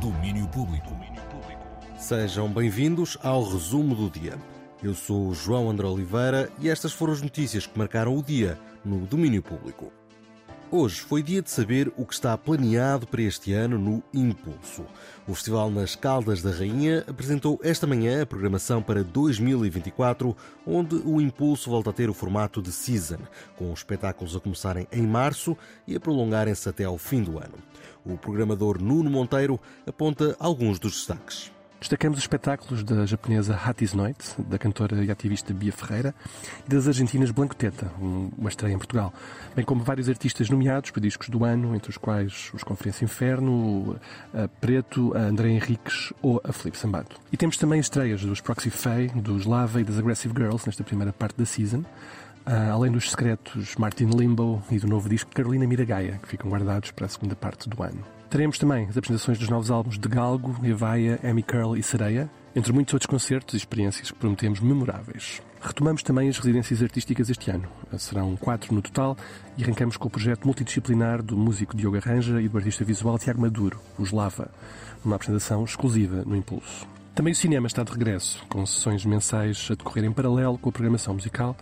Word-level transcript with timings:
Domínio 0.00 0.46
Público. 0.48 0.96
Sejam 1.98 2.48
bem-vindos 2.48 3.18
ao 3.20 3.42
resumo 3.42 3.96
do 3.96 4.08
dia. 4.08 4.38
Eu 4.80 4.94
sou 4.94 5.34
João 5.34 5.68
André 5.68 5.88
Oliveira 5.88 6.48
e 6.60 6.68
estas 6.68 6.92
foram 6.92 7.12
as 7.12 7.20
notícias 7.20 7.66
que 7.66 7.76
marcaram 7.76 8.16
o 8.16 8.22
dia 8.22 8.56
no 8.84 9.04
domínio 9.06 9.42
público. 9.42 9.92
Hoje 10.70 11.00
foi 11.00 11.22
dia 11.22 11.42
de 11.42 11.50
saber 11.50 11.90
o 11.96 12.04
que 12.04 12.12
está 12.12 12.36
planeado 12.36 13.06
para 13.06 13.22
este 13.22 13.52
ano 13.54 13.78
no 13.78 14.02
Impulso. 14.12 14.84
O 15.26 15.34
Festival 15.34 15.70
nas 15.70 15.96
Caldas 15.96 16.42
da 16.42 16.50
Rainha 16.50 17.04
apresentou 17.08 17.58
esta 17.62 17.86
manhã 17.86 18.22
a 18.22 18.26
programação 18.26 18.82
para 18.82 19.02
2024, 19.02 20.36
onde 20.66 20.94
o 20.96 21.20
Impulso 21.20 21.70
volta 21.70 21.90
a 21.90 21.92
ter 21.92 22.10
o 22.10 22.14
formato 22.14 22.60
de 22.60 22.70
season, 22.70 23.18
com 23.56 23.72
os 23.72 23.80
espetáculos 23.80 24.36
a 24.36 24.40
começarem 24.40 24.86
em 24.92 25.02
março 25.02 25.56
e 25.86 25.96
a 25.96 26.00
prolongarem-se 26.00 26.68
até 26.68 26.84
ao 26.84 26.98
fim 26.98 27.22
do 27.22 27.38
ano. 27.38 27.54
O 28.08 28.16
programador 28.16 28.80
Nuno 28.80 29.10
Monteiro 29.10 29.60
aponta 29.86 30.34
alguns 30.40 30.78
dos 30.78 30.92
destaques. 30.92 31.52
Destacamos 31.78 32.18
os 32.18 32.24
espetáculos 32.24 32.82
da 32.82 33.04
japonesa 33.04 33.54
Hatis 33.54 33.92
Noite, 33.92 34.34
da 34.38 34.58
cantora 34.58 35.04
e 35.04 35.10
ativista 35.10 35.52
Bia 35.52 35.72
Ferreira, 35.72 36.14
e 36.66 36.70
das 36.74 36.88
argentinas 36.88 37.30
Blanco 37.30 37.54
Teta, 37.54 37.92
uma 38.00 38.48
estreia 38.48 38.72
em 38.72 38.78
Portugal, 38.78 39.12
bem 39.54 39.64
como 39.64 39.84
vários 39.84 40.08
artistas 40.08 40.48
nomeados 40.48 40.90
para 40.90 41.02
discos 41.02 41.28
do 41.28 41.44
ano, 41.44 41.76
entre 41.76 41.90
os 41.90 41.98
quais 41.98 42.50
os 42.52 42.64
Conferência 42.64 43.04
Inferno, 43.04 43.96
a 44.34 44.48
Preto, 44.48 45.14
a 45.14 45.20
André 45.20 45.50
Henriques 45.50 46.12
ou 46.20 46.40
a 46.42 46.52
Felipe 46.52 46.78
Sambato. 46.78 47.20
E 47.30 47.36
temos 47.36 47.56
também 47.56 47.78
estreias 47.78 48.24
dos 48.24 48.40
Proxy 48.40 48.70
Faye, 48.70 49.08
dos 49.08 49.44
Lava 49.44 49.80
e 49.80 49.84
das 49.84 49.98
Aggressive 49.98 50.34
Girls 50.34 50.66
nesta 50.66 50.82
primeira 50.82 51.12
parte 51.12 51.36
da 51.36 51.44
season, 51.44 51.84
além 52.72 52.90
dos 52.90 53.10
secretos 53.10 53.76
Martin 53.76 54.06
Limbo 54.06 54.62
e 54.70 54.78
do 54.78 54.86
novo 54.86 55.08
disco 55.08 55.30
Carolina 55.32 55.66
Miragaia, 55.66 56.18
que 56.22 56.28
ficam 56.28 56.50
guardados 56.50 56.90
para 56.90 57.04
a 57.04 57.08
segunda 57.08 57.36
parte 57.36 57.68
do 57.68 57.82
ano. 57.82 58.02
Teremos 58.30 58.58
também 58.58 58.86
as 58.86 58.96
apresentações 58.96 59.38
dos 59.38 59.48
novos 59.48 59.70
álbuns 59.70 59.98
de 59.98 60.08
Galgo, 60.08 60.54
Evaia, 60.64 61.18
Amy 61.22 61.42
Curl 61.42 61.76
e 61.76 61.82
Sereia, 61.82 62.30
entre 62.54 62.72
muitos 62.72 62.94
outros 62.94 63.08
concertos 63.08 63.54
e 63.54 63.56
experiências 63.58 64.10
que 64.10 64.18
prometemos 64.18 64.60
memoráveis. 64.60 65.42
Retomamos 65.60 66.02
também 66.02 66.28
as 66.28 66.38
residências 66.38 66.82
artísticas 66.82 67.28
este 67.28 67.50
ano. 67.50 67.68
Serão 67.98 68.36
quatro 68.36 68.74
no 68.74 68.80
total 68.80 69.16
e 69.56 69.64
arrancamos 69.64 69.96
com 69.96 70.08
o 70.08 70.10
projeto 70.10 70.44
multidisciplinar 70.44 71.22
do 71.22 71.36
músico 71.36 71.76
Diogo 71.76 71.96
Arranja 71.96 72.40
e 72.40 72.48
do 72.48 72.56
artista 72.56 72.84
visual 72.84 73.18
Tiago 73.18 73.40
Maduro, 73.40 73.80
os 73.98 74.12
Lava, 74.12 74.50
numa 75.04 75.16
apresentação 75.16 75.64
exclusiva 75.64 76.22
no 76.24 76.36
Impulso. 76.36 76.86
Também 77.14 77.32
o 77.32 77.36
cinema 77.36 77.66
está 77.66 77.82
de 77.82 77.90
regresso, 77.90 78.44
com 78.48 78.64
sessões 78.64 79.04
mensais 79.04 79.68
a 79.70 79.74
decorrer 79.74 80.04
em 80.04 80.12
paralelo 80.12 80.56
com 80.56 80.68
a 80.68 80.72
programação 80.72 81.14
musical, 81.14 81.56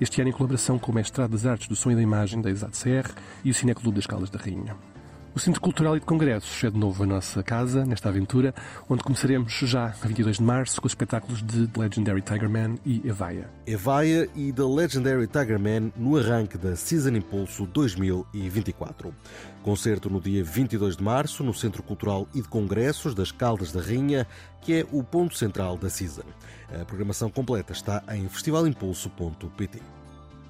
este 0.00 0.20
ano 0.20 0.30
em 0.30 0.32
colaboração 0.32 0.78
com 0.78 0.92
o 0.92 0.94
Mestrado 0.94 1.30
das 1.30 1.46
Artes 1.46 1.68
do 1.68 1.76
Som 1.76 1.90
e 1.90 1.94
da 1.94 2.02
Imagem 2.02 2.40
da 2.40 2.50
ExatCR 2.50 3.10
e 3.44 3.50
o 3.50 3.54
Cineclube 3.54 3.96
das 3.96 4.06
Caldas 4.06 4.30
da 4.30 4.38
Rainha. 4.38 4.76
O 5.34 5.38
Centro 5.38 5.60
Cultural 5.60 5.96
e 5.96 6.00
de 6.00 6.06
Congressos 6.06 6.64
é 6.64 6.70
de 6.70 6.78
novo 6.78 7.04
a 7.04 7.06
nossa 7.06 7.42
casa, 7.42 7.84
nesta 7.84 8.08
aventura, 8.08 8.54
onde 8.88 9.04
começaremos 9.04 9.52
já 9.52 9.94
a 10.02 10.06
22 10.06 10.38
de 10.38 10.42
março 10.42 10.80
com 10.80 10.86
os 10.86 10.92
espetáculos 10.92 11.42
de 11.42 11.66
The 11.68 11.80
Legendary 11.80 12.22
Tiger 12.22 12.48
Man 12.48 12.76
e 12.84 13.06
Evaia. 13.06 13.48
Evaia 13.66 14.28
e 14.34 14.52
The 14.52 14.62
Legendary 14.62 15.26
Tiger 15.26 15.60
Man 15.60 15.92
no 15.96 16.16
arranque 16.16 16.56
da 16.58 16.74
Season 16.74 17.10
Impulso 17.10 17.66
2024. 17.66 19.14
Concerto 19.62 20.10
no 20.10 20.20
dia 20.20 20.42
22 20.42 20.96
de 20.96 21.04
março 21.04 21.44
no 21.44 21.54
Centro 21.54 21.82
Cultural 21.82 22.26
e 22.34 22.40
de 22.40 22.48
Congressos 22.48 23.14
das 23.14 23.30
Caldas 23.30 23.70
da 23.70 23.80
Rainha, 23.80 24.26
que 24.60 24.74
é 24.74 24.86
o 24.90 25.04
ponto 25.04 25.36
central 25.36 25.76
da 25.76 25.90
Season. 25.90 26.24
A 26.80 26.84
programação 26.84 27.30
completa 27.30 27.72
está 27.72 28.02
em 28.10 28.28
festivalimpulso.pt. 28.28 29.97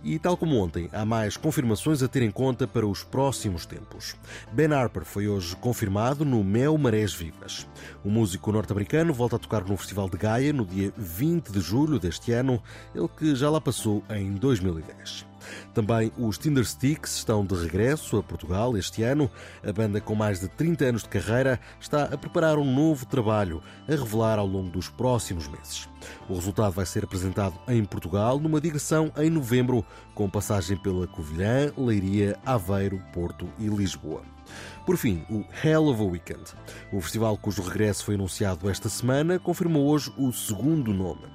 E 0.02 0.18
tal 0.18 0.36
como 0.36 0.56
ontem, 0.56 0.88
há 0.92 1.04
mais 1.04 1.36
confirmações 1.36 2.02
a 2.02 2.08
ter 2.08 2.22
em 2.22 2.30
conta 2.30 2.66
para 2.66 2.86
os 2.86 3.02
próximos 3.02 3.66
tempos. 3.66 4.14
Ben 4.52 4.72
Harper 4.72 5.04
foi 5.04 5.28
hoje 5.28 5.56
confirmado 5.56 6.24
no 6.24 6.44
Mel 6.44 6.78
Marés 6.78 7.12
Vivas. 7.12 7.66
O 8.04 8.10
músico 8.10 8.52
norte-americano 8.52 9.12
volta 9.12 9.36
a 9.36 9.38
tocar 9.38 9.64
no 9.64 9.76
Festival 9.76 10.08
de 10.08 10.16
Gaia 10.16 10.52
no 10.52 10.64
dia 10.64 10.92
20 10.96 11.50
de 11.50 11.60
julho 11.60 11.98
deste 11.98 12.32
ano, 12.32 12.62
ele 12.94 13.08
que 13.08 13.34
já 13.34 13.50
lá 13.50 13.60
passou 13.60 14.04
em 14.10 14.32
2010. 14.34 15.26
Também 15.74 16.12
os 16.18 16.38
Tinder 16.38 16.64
Sticks 16.64 17.16
estão 17.16 17.44
de 17.44 17.54
regresso 17.54 18.16
a 18.16 18.22
Portugal 18.22 18.76
este 18.76 19.02
ano. 19.02 19.30
A 19.66 19.72
banda, 19.72 20.00
com 20.00 20.14
mais 20.14 20.40
de 20.40 20.48
30 20.48 20.84
anos 20.84 21.02
de 21.02 21.08
carreira, 21.08 21.60
está 21.80 22.04
a 22.04 22.16
preparar 22.18 22.58
um 22.58 22.64
novo 22.64 23.06
trabalho 23.06 23.62
a 23.88 23.92
revelar 23.92 24.38
ao 24.38 24.46
longo 24.46 24.70
dos 24.70 24.88
próximos 24.88 25.48
meses. 25.48 25.88
O 26.28 26.34
resultado 26.34 26.72
vai 26.72 26.86
ser 26.86 27.04
apresentado 27.04 27.58
em 27.68 27.84
Portugal 27.84 28.38
numa 28.38 28.60
digressão 28.60 29.12
em 29.16 29.30
novembro, 29.30 29.84
com 30.14 30.28
passagem 30.28 30.76
pela 30.76 31.06
Covilhã, 31.06 31.72
Leiria, 31.76 32.38
Aveiro, 32.44 33.02
Porto 33.12 33.48
e 33.58 33.66
Lisboa. 33.66 34.37
Por 34.86 34.96
fim, 34.96 35.24
o 35.28 35.44
Hell 35.62 35.86
of 35.88 36.00
a 36.00 36.04
Weekend. 36.04 36.44
O 36.92 37.00
festival 37.00 37.36
cujo 37.36 37.62
regresso 37.62 38.04
foi 38.04 38.14
anunciado 38.14 38.70
esta 38.70 38.88
semana 38.88 39.38
confirmou 39.38 39.86
hoje 39.86 40.12
o 40.16 40.32
segundo 40.32 40.92
nome. 40.92 41.26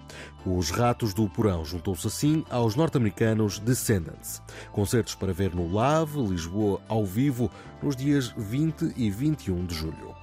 Os 0.45 0.71
Ratos 0.71 1.13
do 1.13 1.29
Porão 1.29 1.63
juntou-se 1.63 2.07
assim 2.07 2.43
aos 2.49 2.75
norte-americanos 2.75 3.59
Descendants. 3.59 4.41
Concertos 4.71 5.15
para 5.15 5.33
ver 5.33 5.53
no 5.55 5.71
Lave, 5.71 6.21
Lisboa, 6.21 6.81
ao 6.87 7.05
vivo, 7.05 7.49
nos 7.81 7.95
dias 7.95 8.33
20 8.37 8.93
e 8.97 9.09
21 9.09 9.65
de 9.65 9.75
julho. 9.75 10.22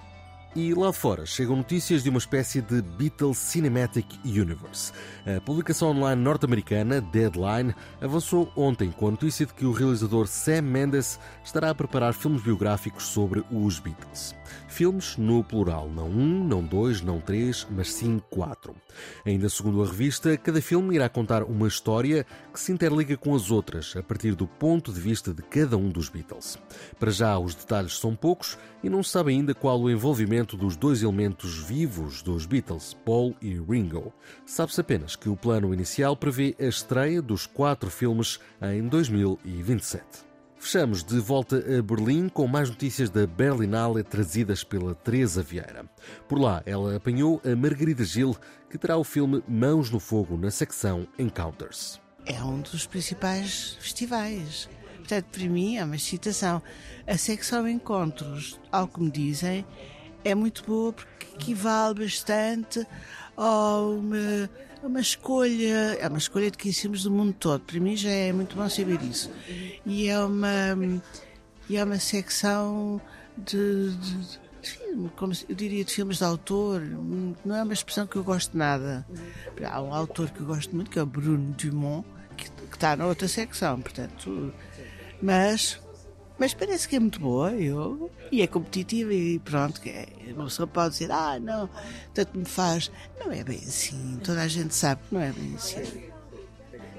E 0.55 0.75
lá 0.75 0.93
fora 0.93 1.25
chegam 1.25 1.55
notícias 1.55 2.03
de 2.03 2.11
uma 2.11 2.19
espécie 2.19 2.61
de 2.61 2.83
Beatles 2.83 3.39
Cinematic 3.39 4.19
Universe. 4.25 4.93
A 5.25 5.41
publicação 5.41 5.91
online 5.91 6.21
norte-americana 6.21 7.01
Deadline 7.01 7.73
avançou 8.01 8.51
ontem 8.57 8.91
com 8.91 9.07
a 9.07 9.11
notícia 9.13 9.47
de 9.47 9.55
que 9.55 9.65
o 9.65 9.71
realizador 9.71 10.27
Sam 10.27 10.63
Mendes 10.63 11.21
estará 11.45 11.71
a 11.71 11.75
preparar 11.75 12.15
filmes 12.15 12.43
biográficos 12.43 13.05
sobre 13.05 13.45
os 13.49 13.79
Beatles. 13.79 14.35
Filmes 14.67 15.17
no 15.17 15.45
plural, 15.45 15.89
não 15.89 16.09
um, 16.09 16.45
não 16.45 16.65
dois, 16.65 17.01
não 17.01 17.21
três, 17.21 17.65
mas 17.71 17.93
sim 17.93 18.21
quatro. 18.29 18.75
Ainda 19.25 19.49
segundo 19.49 19.81
a 19.83 19.87
revista, 19.87 20.37
cada 20.37 20.61
filme 20.61 20.97
irá 20.97 21.09
contar 21.09 21.45
uma 21.45 21.69
história 21.69 22.27
que 22.53 22.59
se 22.59 22.73
interliga 22.73 23.17
com 23.17 23.37
as 23.37 23.53
outras, 23.53 23.95
a 23.97 24.03
partir 24.03 24.35
do 24.35 24.49
ponto 24.49 24.93
de 24.93 25.01
vista 25.01 25.33
de 25.33 25.43
cada 25.43 25.77
um 25.77 25.89
dos 25.89 26.09
Beatles. 26.09 26.59
Para 26.99 27.13
já, 27.13 27.39
os 27.39 27.55
detalhes 27.55 27.99
são 27.99 28.17
poucos 28.17 28.59
e 28.83 28.91
não 28.91 29.03
se 29.03 29.11
sabe 29.11 29.31
ainda 29.31 29.55
qual 29.55 29.81
o 29.81 29.91
envolvimento 29.91 30.40
dos 30.45 30.77
dois 30.77 31.03
elementos 31.03 31.59
vivos 31.59 32.23
dos 32.23 32.47
Beatles, 32.47 32.95
Paul 33.05 33.35
e 33.41 33.55
Ringo. 33.61 34.13
Sabe-se 34.45 34.81
apenas 34.81 35.17
que 35.17 35.29
o 35.29 35.37
plano 35.37 35.73
inicial 35.73 36.17
prevê 36.17 36.55
a 36.59 36.65
estreia 36.65 37.23
dos 37.23 37.47
quatro 37.47 37.91
filmes 37.91 38.39
em 38.63 38.87
2027. 38.89 40.31
Fechamos 40.59 41.03
de 41.03 41.19
volta 41.19 41.57
a 41.57 41.83
Berlim 41.83 42.29
com 42.29 42.47
mais 42.47 42.69
notícias 42.69 43.09
da 43.09 43.27
Berlinale 43.27 44.03
trazidas 44.03 44.63
pela 44.63 44.95
Teresa 44.95 45.43
Vieira. 45.43 45.87
Por 46.29 46.39
lá, 46.39 46.63
ela 46.67 46.97
apanhou 46.97 47.41
a 47.51 47.57
Margarida 47.57 48.05
Gil, 48.05 48.37
que 48.69 48.77
terá 48.77 48.99
o 48.99 49.03
filme 49.03 49.43
Mãos 49.49 49.91
no 49.91 49.99
Fogo 49.99 50.37
na 50.37 50.51
secção 50.51 51.09
Encounters. 51.19 51.99
É 52.27 52.43
um 52.43 52.61
dos 52.61 52.87
principais 52.87 53.79
festivais. 53.81 54.69
Portanto, 54.99 55.27
para 55.33 55.49
mim 55.49 55.77
é 55.77 55.85
uma 55.85 55.97
excitação. 55.97 56.63
A 57.07 57.17
secção 57.17 57.67
Encontros, 57.67 58.61
ao 58.71 58.87
que 58.87 59.01
me 59.01 59.11
dizem, 59.11 59.65
é 60.25 60.35
muito 60.35 60.65
boa 60.65 60.93
porque 60.93 61.27
equivale 61.35 62.01
bastante 62.05 62.87
a 63.37 63.81
uma 63.81 64.51
uma 64.83 65.01
escolha, 65.01 65.97
é 65.99 66.09
uma 66.09 66.19
escolha 66.19 66.51
de 66.51 66.59
conhecemos 66.59 67.03
do 67.03 67.11
mundo 67.11 67.35
todo. 67.39 67.61
Para 67.61 67.79
mim 67.79 67.97
já 67.97 68.11
é 68.11 68.33
muito 68.33 68.57
bom 68.57 68.69
saber 68.69 69.01
isso. 69.03 69.31
E 69.85 70.09
é 70.09 70.19
uma, 70.19 71.03
e 71.69 71.77
é 71.77 71.85
uma 71.85 71.99
secção 71.99 73.01
de, 73.37 73.91
de, 73.91 74.17
de 74.63 75.09
como 75.17 75.33
eu 75.49 75.55
diria 75.55 75.85
de 75.85 75.93
filmes 75.93 76.19
de 76.19 76.25
autor. 76.25 76.81
Não 77.45 77.57
é 77.57 77.63
uma 77.63 77.73
expressão 77.73 78.07
que 78.07 78.17
eu 78.17 78.25
gosto 78.25 78.57
nada. 78.57 79.07
Há 79.65 79.83
um 79.83 79.95
autor 79.95 80.31
que 80.31 80.41
eu 80.41 80.47
gosto 80.47 80.75
muito, 80.75 80.91
que 80.91 80.99
é 80.99 81.03
o 81.03 81.07
Bruno 81.07 81.55
Dumont, 81.59 82.07
que, 82.37 82.51
que 82.51 82.75
está 82.75 82.97
na 82.97 83.07
outra 83.07 83.29
secção, 83.29 83.81
portanto. 83.81 84.53
Mas 85.23 85.79
mas 86.41 86.55
parece 86.55 86.89
que 86.89 86.97
é 86.97 86.99
muito 86.99 87.21
boa 87.21 87.53
eu, 87.53 88.11
e 88.33 88.41
é 88.41 88.47
competitiva 88.47 89.13
e 89.13 89.39
pronto, 89.39 89.79
que 89.79 89.91
é, 89.91 90.09
uma 90.35 90.45
pessoa 90.45 90.67
pode 90.67 90.95
dizer, 90.95 91.13
ah, 91.13 91.39
não, 91.39 91.69
tanto 92.15 92.39
me 92.39 92.47
faz. 92.47 92.91
Não 93.23 93.31
é 93.31 93.45
bem 93.45 93.59
assim, 93.59 94.19
toda 94.25 94.41
a 94.41 94.49
gente 94.49 94.75
sabe 94.75 95.03
que 95.07 95.15
não 95.15 95.21
é 95.21 95.31
bem 95.33 95.55
assim. 95.55 95.83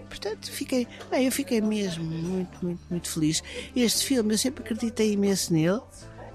Portanto, 0.07 0.51
fiquei, 0.51 0.87
bem, 1.09 1.25
eu 1.25 1.31
fiquei 1.31 1.59
mesmo 1.59 2.03
muito, 2.03 2.63
muito, 2.63 2.81
muito 2.87 3.09
feliz. 3.09 3.41
Este 3.75 4.05
filme, 4.05 4.31
eu 4.31 4.37
sempre 4.37 4.63
acreditei 4.63 5.13
imenso 5.13 5.51
nele, 5.51 5.81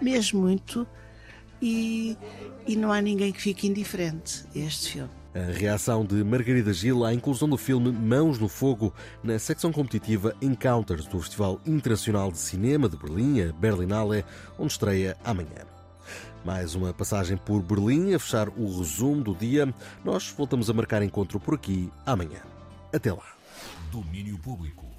mesmo 0.03 0.41
muito, 0.41 0.85
e, 1.61 2.17
e 2.67 2.77
não 2.77 2.93
há 2.93 3.01
ninguém 3.01 3.33
que 3.33 3.41
fique 3.41 3.67
indiferente 3.67 4.45
a 4.55 4.59
este 4.59 4.93
filme. 4.93 5.11
A 5.35 5.53
reação 5.53 6.03
de 6.03 6.25
Margarida 6.25 6.73
Gil 6.73 7.05
à 7.05 7.13
inclusão 7.13 7.47
do 7.47 7.59
filme 7.59 7.93
Mãos 7.93 8.39
no 8.39 8.49
Fogo 8.49 8.95
na 9.23 9.39
secção 9.39 9.71
competitiva 9.71 10.35
Encounters 10.41 11.07
do 11.07 11.21
Festival 11.21 11.61
Internacional 11.67 12.33
de 12.33 12.39
Cinema 12.39 12.89
de 12.89 12.97
Berlim, 12.97 13.43
a 13.43 13.53
Berlinale, 13.53 14.25
onde 14.59 14.73
estreia 14.73 15.15
amanhã. 15.23 15.67
Mais 16.43 16.75
uma 16.75 16.95
passagem 16.95 17.37
por 17.37 17.61
Berlim 17.61 18.15
a 18.15 18.19
fechar 18.19 18.49
o 18.49 18.79
resumo 18.79 19.23
do 19.23 19.35
dia. 19.35 19.75
Nós 20.03 20.31
voltamos 20.31 20.71
a 20.71 20.73
marcar 20.73 21.03
encontro 21.03 21.39
por 21.39 21.55
aqui 21.55 21.93
amanhã. 22.07 22.41
Até 22.91 23.13
lá. 23.13 23.25
Domínio 23.93 24.39
Público. 24.39 24.96